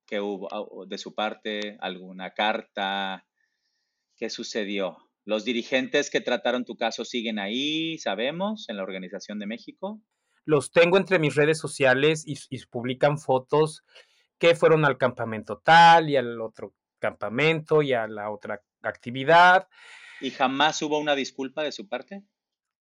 [0.07, 1.77] que hubo de su parte?
[1.81, 3.27] ¿Alguna carta?
[4.15, 4.97] ¿Qué sucedió?
[5.25, 10.01] ¿Los dirigentes que trataron tu caso siguen ahí, sabemos, en la Organización de México?
[10.45, 13.83] Los tengo entre mis redes sociales y publican fotos
[14.37, 19.67] que fueron al campamento tal y al otro campamento y a la otra actividad.
[20.21, 22.23] ¿Y jamás hubo una disculpa de su parte?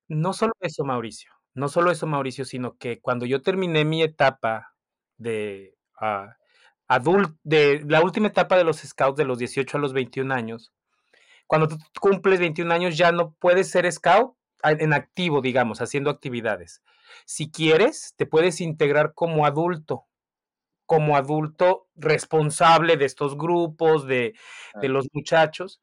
[0.09, 4.75] No solo eso, Mauricio, no solo eso, Mauricio, sino que cuando yo terminé mi etapa
[5.17, 6.33] de uh,
[7.43, 10.73] de la última etapa de los scouts de los 18 a los 21 años,
[11.47, 16.83] cuando tú cumples 21 años ya no puedes ser scout en activo, digamos, haciendo actividades.
[17.27, 20.09] Si quieres, te puedes integrar como adulto
[20.89, 24.33] como adulto responsable de estos grupos, de,
[24.81, 25.83] los muchachos.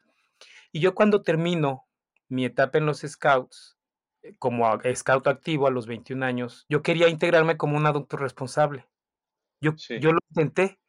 [0.76, 1.88] Y yo cuando termino
[2.28, 3.78] mi etapa en los scouts,
[4.24, 8.86] eh, como scout activo a los 21 años, yo quería integrarme como un adulto responsable.
[9.62, 10.82] Yo, yo lo intenté,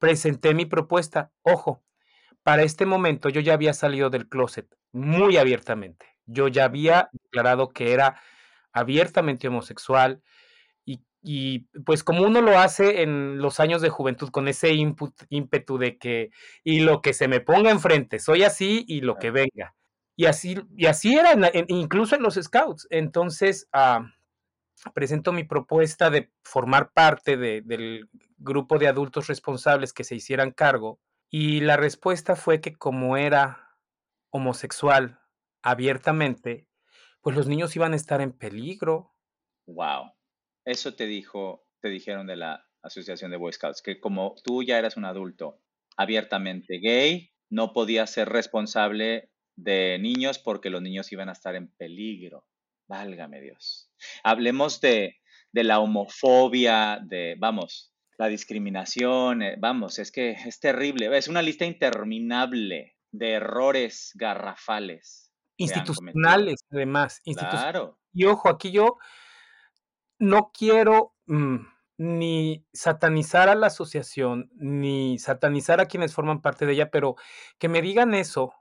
[0.00, 1.30] presenté mi propuesta.
[1.42, 1.84] Ojo,
[2.42, 6.04] para este momento yo ya había salido del closet muy abiertamente.
[6.26, 8.20] Yo ya había declarado que era
[8.72, 10.20] abiertamente homosexual,
[11.30, 15.76] y pues como uno lo hace en los años de juventud, con ese input, ímpetu
[15.76, 16.30] de que,
[16.64, 19.74] y lo que se me ponga enfrente, soy así y lo que venga.
[20.16, 21.32] Y así, y así era,
[21.66, 22.86] incluso en los scouts.
[22.88, 24.06] Entonces, ah,
[24.94, 30.98] presento mi propuesta de formar parte del grupo de adultos responsables que se hicieran cargo.
[31.28, 33.76] Y la respuesta fue que como era
[34.30, 35.20] homosexual
[35.60, 36.66] abiertamente,
[37.20, 39.12] pues los niños iban a estar en peligro.
[39.66, 40.17] Wow.
[40.68, 44.78] Eso te dijo, te dijeron de la Asociación de Boy Scouts, que como tú ya
[44.78, 45.62] eras un adulto
[45.96, 51.68] abiertamente gay, no podías ser responsable de niños porque los niños iban a estar en
[51.68, 52.44] peligro.
[52.86, 53.90] Válgame Dios.
[54.22, 55.16] Hablemos de,
[55.54, 61.16] la homofobia, de, vamos, la discriminación, eh, vamos, es que es terrible.
[61.16, 65.32] Es una lista interminable de errores garrafales.
[65.56, 67.22] Institucionales, además.
[67.24, 67.98] Claro.
[68.12, 68.98] Y ojo, aquí yo
[70.18, 71.56] no quiero mm,
[71.98, 77.16] ni satanizar a la asociación, ni satanizar a quienes forman parte de ella, pero
[77.58, 78.54] que me digan eso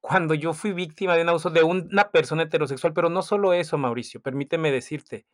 [0.00, 3.76] cuando yo fui víctima de un abuso de una persona heterosexual, pero no solo eso,
[3.76, 5.26] Mauricio, permíteme decirte.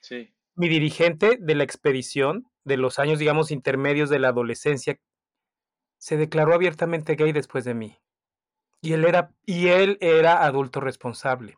[0.00, 0.32] Sí.
[0.54, 5.00] Mi dirigente de la expedición, de los años, digamos, intermedios de la adolescencia,
[5.98, 7.98] se declaró abiertamente gay después de mí.
[8.80, 11.56] Y él era, y él era adulto responsable.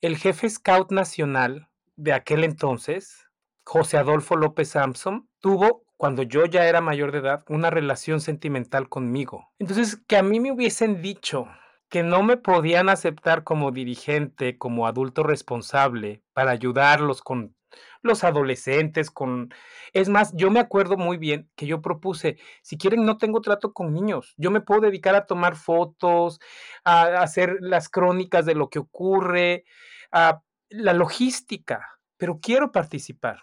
[0.00, 1.69] El jefe scout nacional
[2.00, 3.28] de aquel entonces,
[3.64, 8.88] José Adolfo López Sampson, tuvo, cuando yo ya era mayor de edad, una relación sentimental
[8.88, 9.48] conmigo.
[9.58, 11.46] Entonces, que a mí me hubiesen dicho
[11.90, 17.54] que no me podían aceptar como dirigente, como adulto responsable, para ayudarlos con
[18.02, 19.52] los adolescentes, con
[19.92, 23.72] es más, yo me acuerdo muy bien que yo propuse, si quieren, no tengo trato
[23.72, 26.40] con niños, yo me puedo dedicar a tomar fotos,
[26.84, 29.64] a hacer las crónicas de lo que ocurre,
[30.12, 33.42] a la logística, pero quiero participar.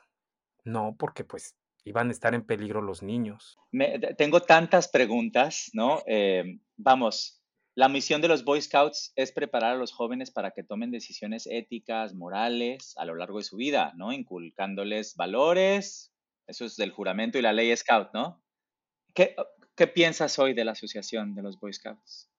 [0.64, 3.58] No, porque pues iban a estar en peligro los niños.
[3.72, 6.02] Me- tengo tantas preguntas, ¿no?
[6.06, 7.42] Eh, vamos,
[7.76, 11.48] la misión de los Boy Scouts es preparar a los jóvenes para que tomen decisiones
[11.48, 14.12] éticas, morales a lo largo de su vida, ¿no?
[14.12, 16.14] Inculcándoles valores,
[16.48, 18.44] eso es del juramento y la ley Scout, ¿no?
[19.16, 19.36] ¿Qué,
[19.76, 22.30] qué piensas hoy de la asociación de los Boy Scouts?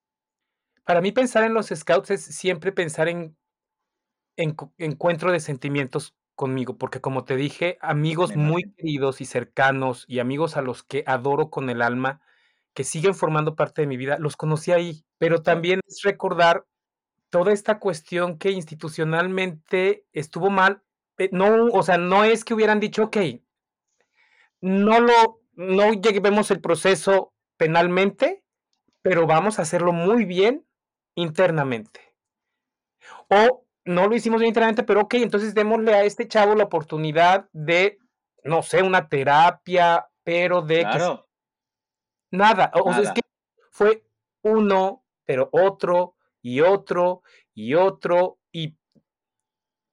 [0.84, 3.36] Para mí pensar en los scouts es siempre pensar en,
[4.38, 10.06] en cu- encuentro de sentimientos conmigo, porque como te dije, amigos muy queridos y cercanos
[10.08, 12.22] y amigos a los que adoro con el alma,
[12.74, 16.66] que siguen formando parte de mi vida, los conocí ahí, pero también es recordar
[17.30, 20.82] toda esta cuestión que institucionalmente estuvo mal.
[21.18, 23.16] eh, No, o sea, no es que hubieran dicho, ok,
[24.60, 28.42] no lo, no llevemos el proceso penalmente,
[29.02, 30.66] pero vamos a hacerlo muy bien
[31.14, 32.00] internamente.
[33.30, 37.48] O no lo hicimos bien internamente, pero ok, entonces démosle a este chavo la oportunidad
[37.52, 37.98] de,
[38.44, 41.26] no sé, una terapia, pero de que Claro,
[42.30, 43.22] nada, o sea, es que
[43.70, 44.04] fue
[44.42, 47.22] uno, pero otro y otro
[47.54, 48.76] y otro y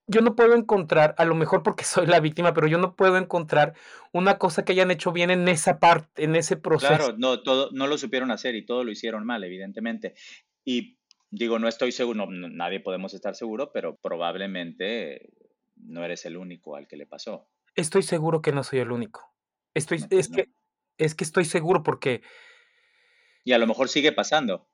[0.08, 3.16] yo no puedo encontrar, a lo mejor porque soy la víctima, pero yo no puedo
[3.16, 3.76] encontrar
[4.12, 6.94] una cosa que hayan hecho bien en esa parte, en ese proceso.
[6.94, 10.16] Claro, no, todo, no lo supieron hacer y todo lo hicieron mal, evidentemente.
[10.66, 10.98] Y
[11.36, 15.30] digo, no estoy seguro, no, nadie podemos estar seguro, pero probablemente
[15.76, 17.50] no eres el único al que le pasó.
[17.76, 19.36] Estoy seguro que no soy el único.
[19.74, 20.38] Estoy, No, pues es no.
[20.38, 20.46] que,
[20.98, 22.22] es que estoy seguro porque
[23.44, 24.68] Y a lo mejor sigue pasando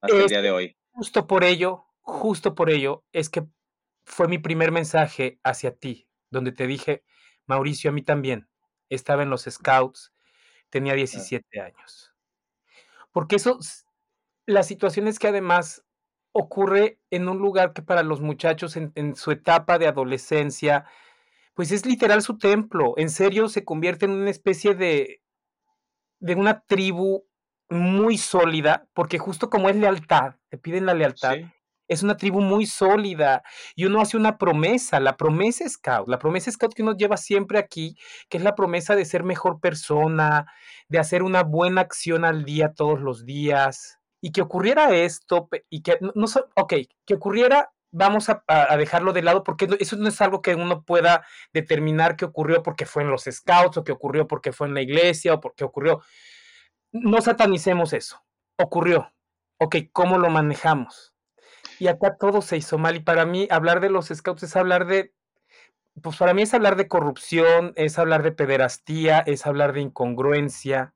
[0.00, 0.76] hasta el día de hoy.
[0.90, 3.44] justo por ello, justo por ello, es que
[4.04, 7.04] fue mi primer mensaje hacia ti, donde te dije,
[7.46, 8.48] Mauricio, a mí también.
[8.88, 10.12] Estaba en los scouts,
[10.70, 11.32] tenía Claro.
[11.34, 12.12] 17 años.
[13.12, 13.58] Porque eso,
[14.46, 15.84] la situación es que además
[16.32, 20.86] ocurre en un lugar que para los muchachos en, en su etapa de adolescencia,
[21.54, 22.94] pues es literal su templo.
[22.96, 25.22] En serio, se convierte en una especie de,
[26.20, 27.24] de una tribu
[27.68, 31.44] muy sólida, porque justo como es lealtad, te piden la lealtad, Sí,
[31.88, 33.42] es una tribu muy sólida
[33.74, 37.58] y uno hace una promesa, la promesa scout, la promesa scout que uno lleva siempre
[37.58, 37.96] aquí,
[38.30, 40.46] que es la promesa de ser mejor persona,
[40.88, 45.82] de hacer una buena acción al día todos los días y que ocurriera esto y
[45.82, 50.08] que no, no ok, que ocurriera, vamos a, a- dejarlo de lado porque eso no
[50.08, 53.92] es algo que uno pueda determinar que ocurrió porque fue en los scouts o que
[53.92, 56.00] ocurrió porque fue en la iglesia o porque ocurrió.
[56.92, 58.22] No satanicemos eso.
[58.58, 59.12] Ocurrió.
[59.58, 61.14] Ok, ¿cómo lo manejamos?
[61.78, 62.96] Y acá todo se hizo mal.
[62.96, 65.12] Y para mí, hablar de los scouts es hablar de.
[66.02, 70.94] Pues para mí es hablar de corrupción, es hablar de pederastía, es hablar de incongruencia.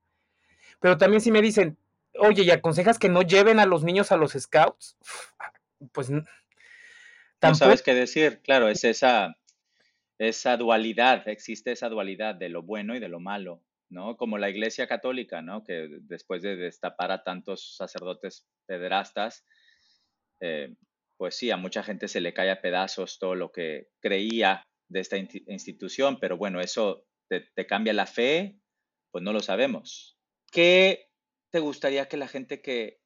[0.81, 1.79] Pero también si me dicen,
[2.19, 4.97] oye, ¿y aconsejas que no lleven a los niños a los scouts?
[5.93, 6.27] Pues n- no
[7.39, 7.59] tampoco.
[7.65, 8.41] sabes qué decir.
[8.43, 9.37] Claro, es esa,
[10.19, 14.17] esa dualidad, existe esa dualidad de lo bueno y de lo malo, ¿no?
[14.17, 15.65] Como la Iglesia Católica, ¿no?
[15.65, 19.45] Que después de destapar a tantos sacerdotes pederastas,
[20.41, 20.75] eh,
[21.17, 25.01] pues sí, a mucha gente se le cae a pedazos todo lo que creía de
[25.01, 28.61] esta institución, pero bueno, eso te, te cambia la fe,
[29.11, 30.19] pues no lo sabemos.
[30.53, 31.09] ¿Qué
[31.57, 33.01] te gustaría que la gente que,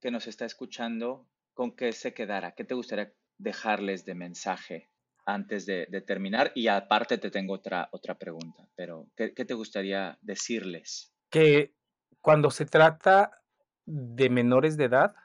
[0.00, 2.52] que nos está escuchando, con qué se quedara?
[2.52, 4.88] ¿Qué te gustaría dejarles de mensaje
[5.26, 6.52] antes de, de terminar?
[6.54, 11.12] Y aparte te tengo otra, otra pregunta, pero ¿qué, qué te gustaría decirles?
[11.28, 11.74] que
[12.20, 13.42] cuando se trata
[13.84, 15.16] de menores de edad,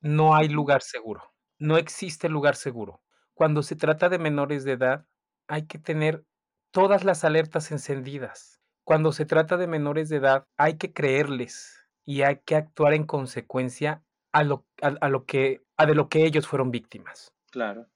[0.00, 1.34] no hay lugar seguro.
[1.58, 3.02] No existe lugar seguro.
[3.34, 5.06] Cuando se trata de menores de edad,
[5.48, 6.24] hay que tener
[6.70, 8.60] todas las alertas encendidas.
[8.84, 13.04] Cuando se trata de menores de edad, hay que creerles y hay que actuar en
[13.04, 17.32] consecuencia a lo, a, a lo que, a de lo que ellos fueron víctimas.
[17.50, 17.86] Claro,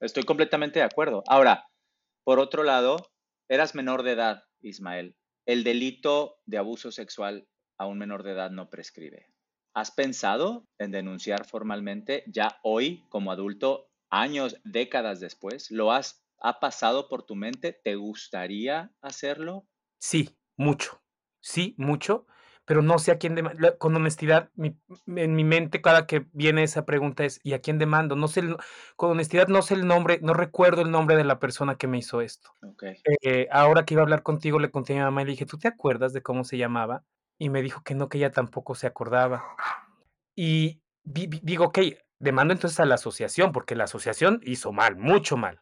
[0.00, 1.22] estoy completamente de acuerdo.
[1.26, 1.68] Ahora,
[2.24, 2.96] por otro lado,
[3.48, 5.16] eras menor de edad, Ismael.
[5.46, 7.48] El delito de abuso sexual
[7.78, 9.30] a un menor de edad no prescribe.
[9.74, 15.70] ¿Has pensado en denunciar formalmente ya hoy como adulto, años, décadas después?
[15.70, 17.72] ¿Lo has ha pasado por tu mente?
[17.72, 19.66] ¿Te gustaría hacerlo?
[19.98, 21.02] Sí, mucho.
[21.40, 22.26] Sí, mucho,
[22.66, 26.26] pero no sé a quién dema- la- Con honestidad, mi- en mi mente cada que
[26.32, 28.16] viene esa pregunta es, ¿y a quién demando?
[28.16, 28.56] No sé, el
[28.96, 31.98] con honestidad no sé el nombre, no recuerdo el nombre de la persona que me
[31.98, 32.50] hizo esto.
[33.22, 35.46] Eh, ahora que iba a hablar contigo, le conté a mi mamá y le dije,
[35.46, 37.04] ¿tú te acuerdas de cómo se llamaba?
[37.38, 39.44] Y me dijo que no, que ella tampoco se acordaba.
[40.36, 41.78] Y di- di- digo, ok,
[42.18, 45.60] demando entonces a la asociación, porque la asociación hizo mal, mucho mal.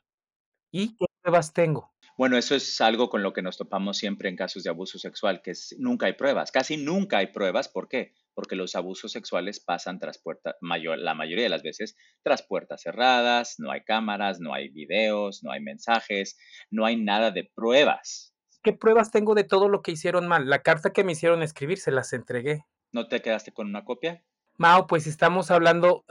[0.73, 1.94] ¿Y qué pruebas tengo?
[2.17, 5.43] Bueno, eso es algo con lo que nos topamos siempre en casos de abuso sexual,
[5.43, 7.69] que nunca hay pruebas, casi nunca hay pruebas.
[7.69, 8.13] ¿Por qué?
[8.35, 12.83] Porque los abusos sexuales pasan tras puertas, mayor, la mayoría de las veces, tras puertas
[12.83, 16.39] cerradas, no hay cámaras, no hay videos, no hay mensajes,
[16.71, 18.33] no hay nada de pruebas.
[18.63, 20.49] ¿Qué pruebas tengo de todo lo que hicieron mal?
[20.49, 22.65] La carta que me hicieron escribir se las entregué.
[22.93, 24.23] ¿No te quedaste con una copia?
[24.57, 26.05] Mao, pues estamos hablando,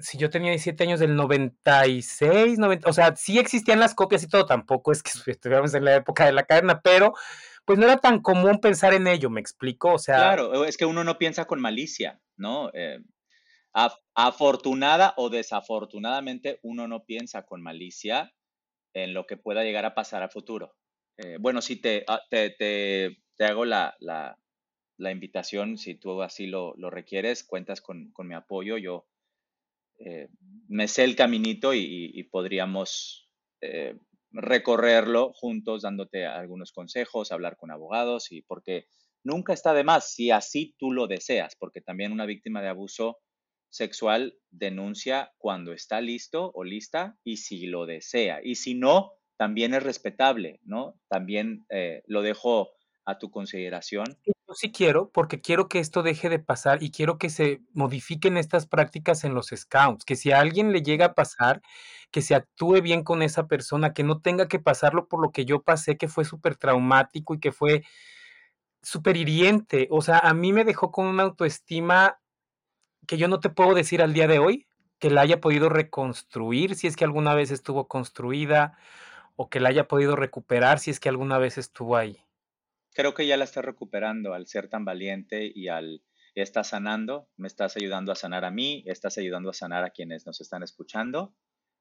[0.00, 4.28] si yo tenía 17 años del 96, 90, o sea, sí existían las copias y
[4.28, 7.14] todo, tampoco es que estuviéramos en la época de la cadena, pero
[7.64, 10.16] pues no era tan común pensar en ello, me explico, o sea...
[10.16, 12.70] Claro, es que uno no piensa con malicia, ¿no?
[12.72, 13.00] Eh,
[14.14, 18.32] afortunada o desafortunadamente uno no piensa con malicia
[18.94, 20.76] en lo que pueda llegar a pasar a futuro.
[21.18, 24.38] Eh, bueno, si ah, te, te, te, hago la, la,
[24.96, 29.06] la, invitación, si tú así lo, lo requieres, cuentas con, con mi apoyo, yo
[29.98, 30.28] eh,
[30.68, 33.28] me sé el caminito y, podríamos
[33.60, 33.96] eh,
[34.32, 38.86] recorrerlo juntos dándote algunos consejos, hablar con abogados y porque
[39.24, 43.18] nunca está de más si así tú lo deseas, porque también una víctima de abuso
[43.70, 48.40] sexual denuncia cuando está listo o lista y si lo desea.
[48.42, 50.98] Y si no, también es respetable, ¿no?
[51.08, 52.70] También eh, lo dejo
[53.04, 54.06] a tu consideración.
[54.56, 58.66] Sí quiero, porque quiero que esto deje de pasar y quiero que se modifiquen estas
[58.66, 61.62] prácticas en los scouts, que si a alguien le llega a pasar,
[62.10, 65.44] que se actúe bien con esa persona, que no tenga que pasarlo por lo que
[65.44, 67.84] yo pasé, que fue súper traumático y que fue
[68.82, 69.88] súper hiriente.
[69.90, 72.18] O sea, a mí me dejó con una autoestima
[73.06, 74.66] que yo no te puedo decir al día de hoy,
[74.98, 78.78] que la haya podido reconstruir, si es que alguna vez estuvo construida,
[79.36, 82.25] o que la haya podido recuperar, si es que alguna vez estuvo ahí
[82.96, 86.02] creo que ya la estás recuperando al ser tan valiente y al
[86.34, 90.24] estás sanando, me estás ayudando a sanar a mí, estás ayudando a sanar a quienes
[90.26, 91.34] nos están escuchando,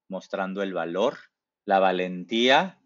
[0.10, 1.18] mostrando el valor,
[1.64, 2.82] la valentía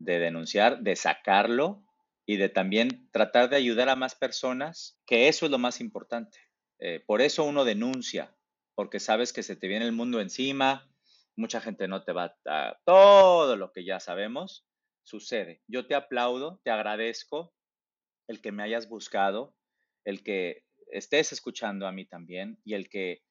[0.00, 1.84] de denunciar, de sacarlo
[2.26, 6.38] y de también tratar de ayudar a más personas, que eso es lo más importante.
[6.80, 8.36] Eh, por eso uno denuncia,
[8.74, 10.90] porque sabes que se te viene el mundo encima,
[11.36, 12.78] mucha gente no te va a...
[12.84, 14.66] Todo lo que ya sabemos
[15.04, 15.62] sucede.
[15.68, 17.52] Yo te aplaudo, te agradezco
[18.30, 19.56] el que me hayas buscado,
[20.04, 20.62] el que
[20.92, 23.22] estés escuchando a mí también y el que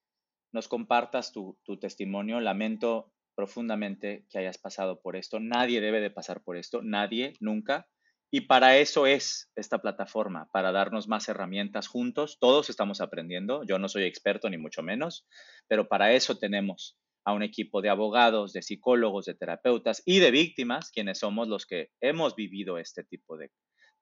[0.52, 2.42] nos compartas tu, testimonio.
[2.42, 5.40] Lamento profundamente que hayas pasado por esto.
[5.40, 7.88] Nadie debe de pasar por esto, nadie, nunca.
[8.30, 12.38] Y para eso es esta plataforma, para darnos más herramientas juntos.
[12.40, 13.64] Todos estamos aprendiendo.
[13.64, 15.26] Yo no soy experto ni mucho menos,
[15.68, 20.32] pero para eso tenemos a un equipo de abogados, de psicólogos, de terapeutas y de
[20.32, 23.50] víctimas, quienes somos los que hemos vivido este tipo de,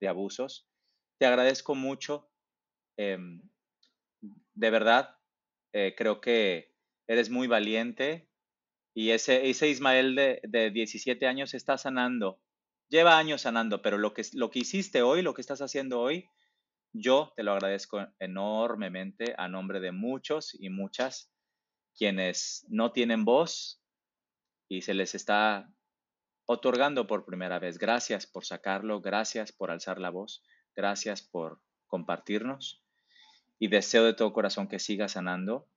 [0.08, 0.68] abusos
[1.18, 2.30] te agradezco mucho.
[2.98, 3.42] Em,
[4.54, 5.18] de verdad,
[5.74, 6.74] eh, creo que
[7.08, 8.30] eres muy valiente
[8.94, 12.42] y ese, ese Ismael de, de, 17 años está sanando.
[12.90, 16.30] Lleva años sanando, pero lo que, lo que hiciste hoy, lo que estás haciendo hoy,
[16.94, 21.32] yo te lo agradezco enormemente a nombre de muchos y muchas
[21.96, 23.84] quienes no tienen voz
[24.70, 25.72] y se les está
[26.48, 27.78] otorgando por primera vez.
[27.78, 30.44] Gracias por sacarlo, gracias por alzar la voz.
[30.78, 32.84] Gracias por compartirnos
[33.58, 35.68] y deseo de todo corazón que siga sanando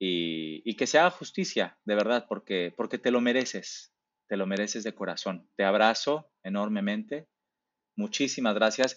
[0.00, 3.94] y, que se haga justicia, de verdad, porque, porque te lo mereces,
[4.26, 5.48] te lo mereces de corazón.
[5.54, 7.28] Te abrazo enormemente.
[7.94, 8.96] Muchísimas gracias.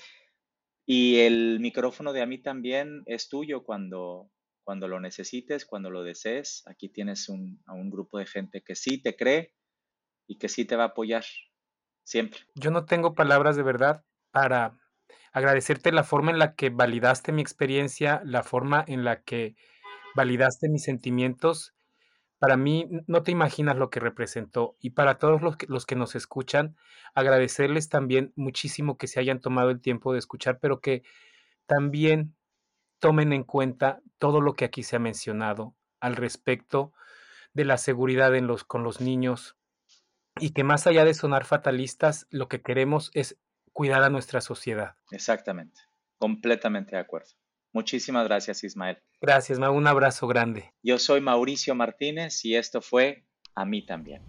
[0.87, 4.31] Y el micrófono de a mí también es tuyo cuando,
[4.63, 6.63] cuando lo necesites, cuando lo desees.
[6.65, 9.53] Aquí tienes a un grupo de gente que sí te cree
[10.25, 11.25] y que sí te va a apoyar
[12.03, 12.39] siempre.
[12.55, 14.77] Yo no tengo palabras de verdad para
[15.31, 19.55] agradecerte la forma en la que validaste mi experiencia, la forma en la que
[20.15, 21.73] validaste mis sentimientos.
[22.39, 24.75] Para mí no te imaginas lo que representó.
[24.79, 26.75] Y para todos los que, los que nos escuchan,
[27.15, 31.03] agradecerles también muchísimo que se hayan tomado el tiempo de escuchar, pero que
[31.65, 32.35] también
[32.99, 36.93] tomen en cuenta todo lo que aquí se ha mencionado al respecto
[37.53, 39.57] de la seguridad en los, con los niños
[40.39, 43.37] y que más allá de sonar fatalistas, lo que queremos es
[43.77, 44.95] cuidar a nuestra sociedad.
[45.11, 45.79] Exactamente,
[46.17, 47.29] completamente de acuerdo.
[47.71, 48.97] Muchísimas gracias, Ismael.
[49.21, 50.73] Gracias, un abrazo grande.
[50.81, 54.23] Yo soy Mauricio Martínez y esto fue A mí también.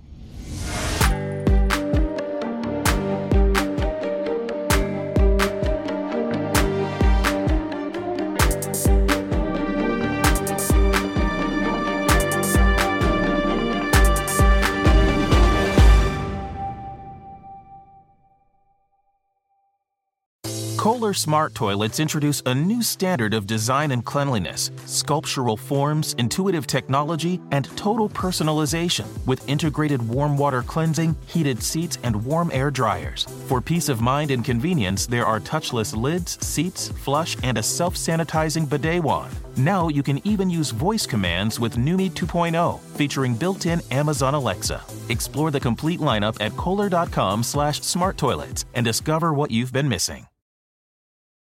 [20.88, 27.42] Kohler Smart Toilets introduce a new standard of design and cleanliness, sculptural forms, intuitive technology,
[27.50, 33.26] and total personalization with integrated warm water cleansing, heated seats, and warm air dryers.
[33.48, 37.94] For peace of mind and convenience, there are touchless lids, seats, flush, and a self
[37.94, 39.36] sanitizing bidet wand.
[39.58, 44.80] Now you can even use voice commands with Numi 2.0, featuring built-in Amazon Alexa.
[45.10, 50.26] Explore the complete lineup at kohler.com slash smart toilets and discover what you've been missing.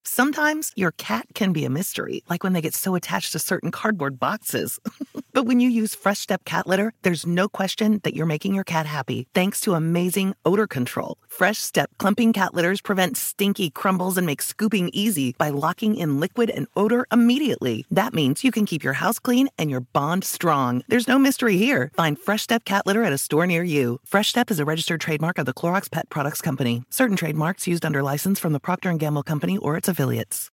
[0.05, 3.71] Sometimes your cat can be a mystery, like when they get so attached to certain
[3.71, 4.77] cardboard boxes.
[5.33, 8.65] but when you use Fresh Step cat litter, there's no question that you're making your
[8.65, 11.17] cat happy thanks to amazing odor control.
[11.29, 16.19] Fresh Step clumping cat litters prevent stinky crumbles and make scooping easy by locking in
[16.19, 17.85] liquid and odor immediately.
[17.89, 20.83] That means you can keep your house clean and your bond strong.
[20.89, 21.91] There's no mystery here.
[21.95, 24.01] Find Fresh Step cat litter at a store near you.
[24.03, 26.83] Fresh Step is a registered trademark of the Clorox Pet Products Company.
[26.89, 30.49] Certain trademarks used under license from the Procter & Gamble Company or its affiliates.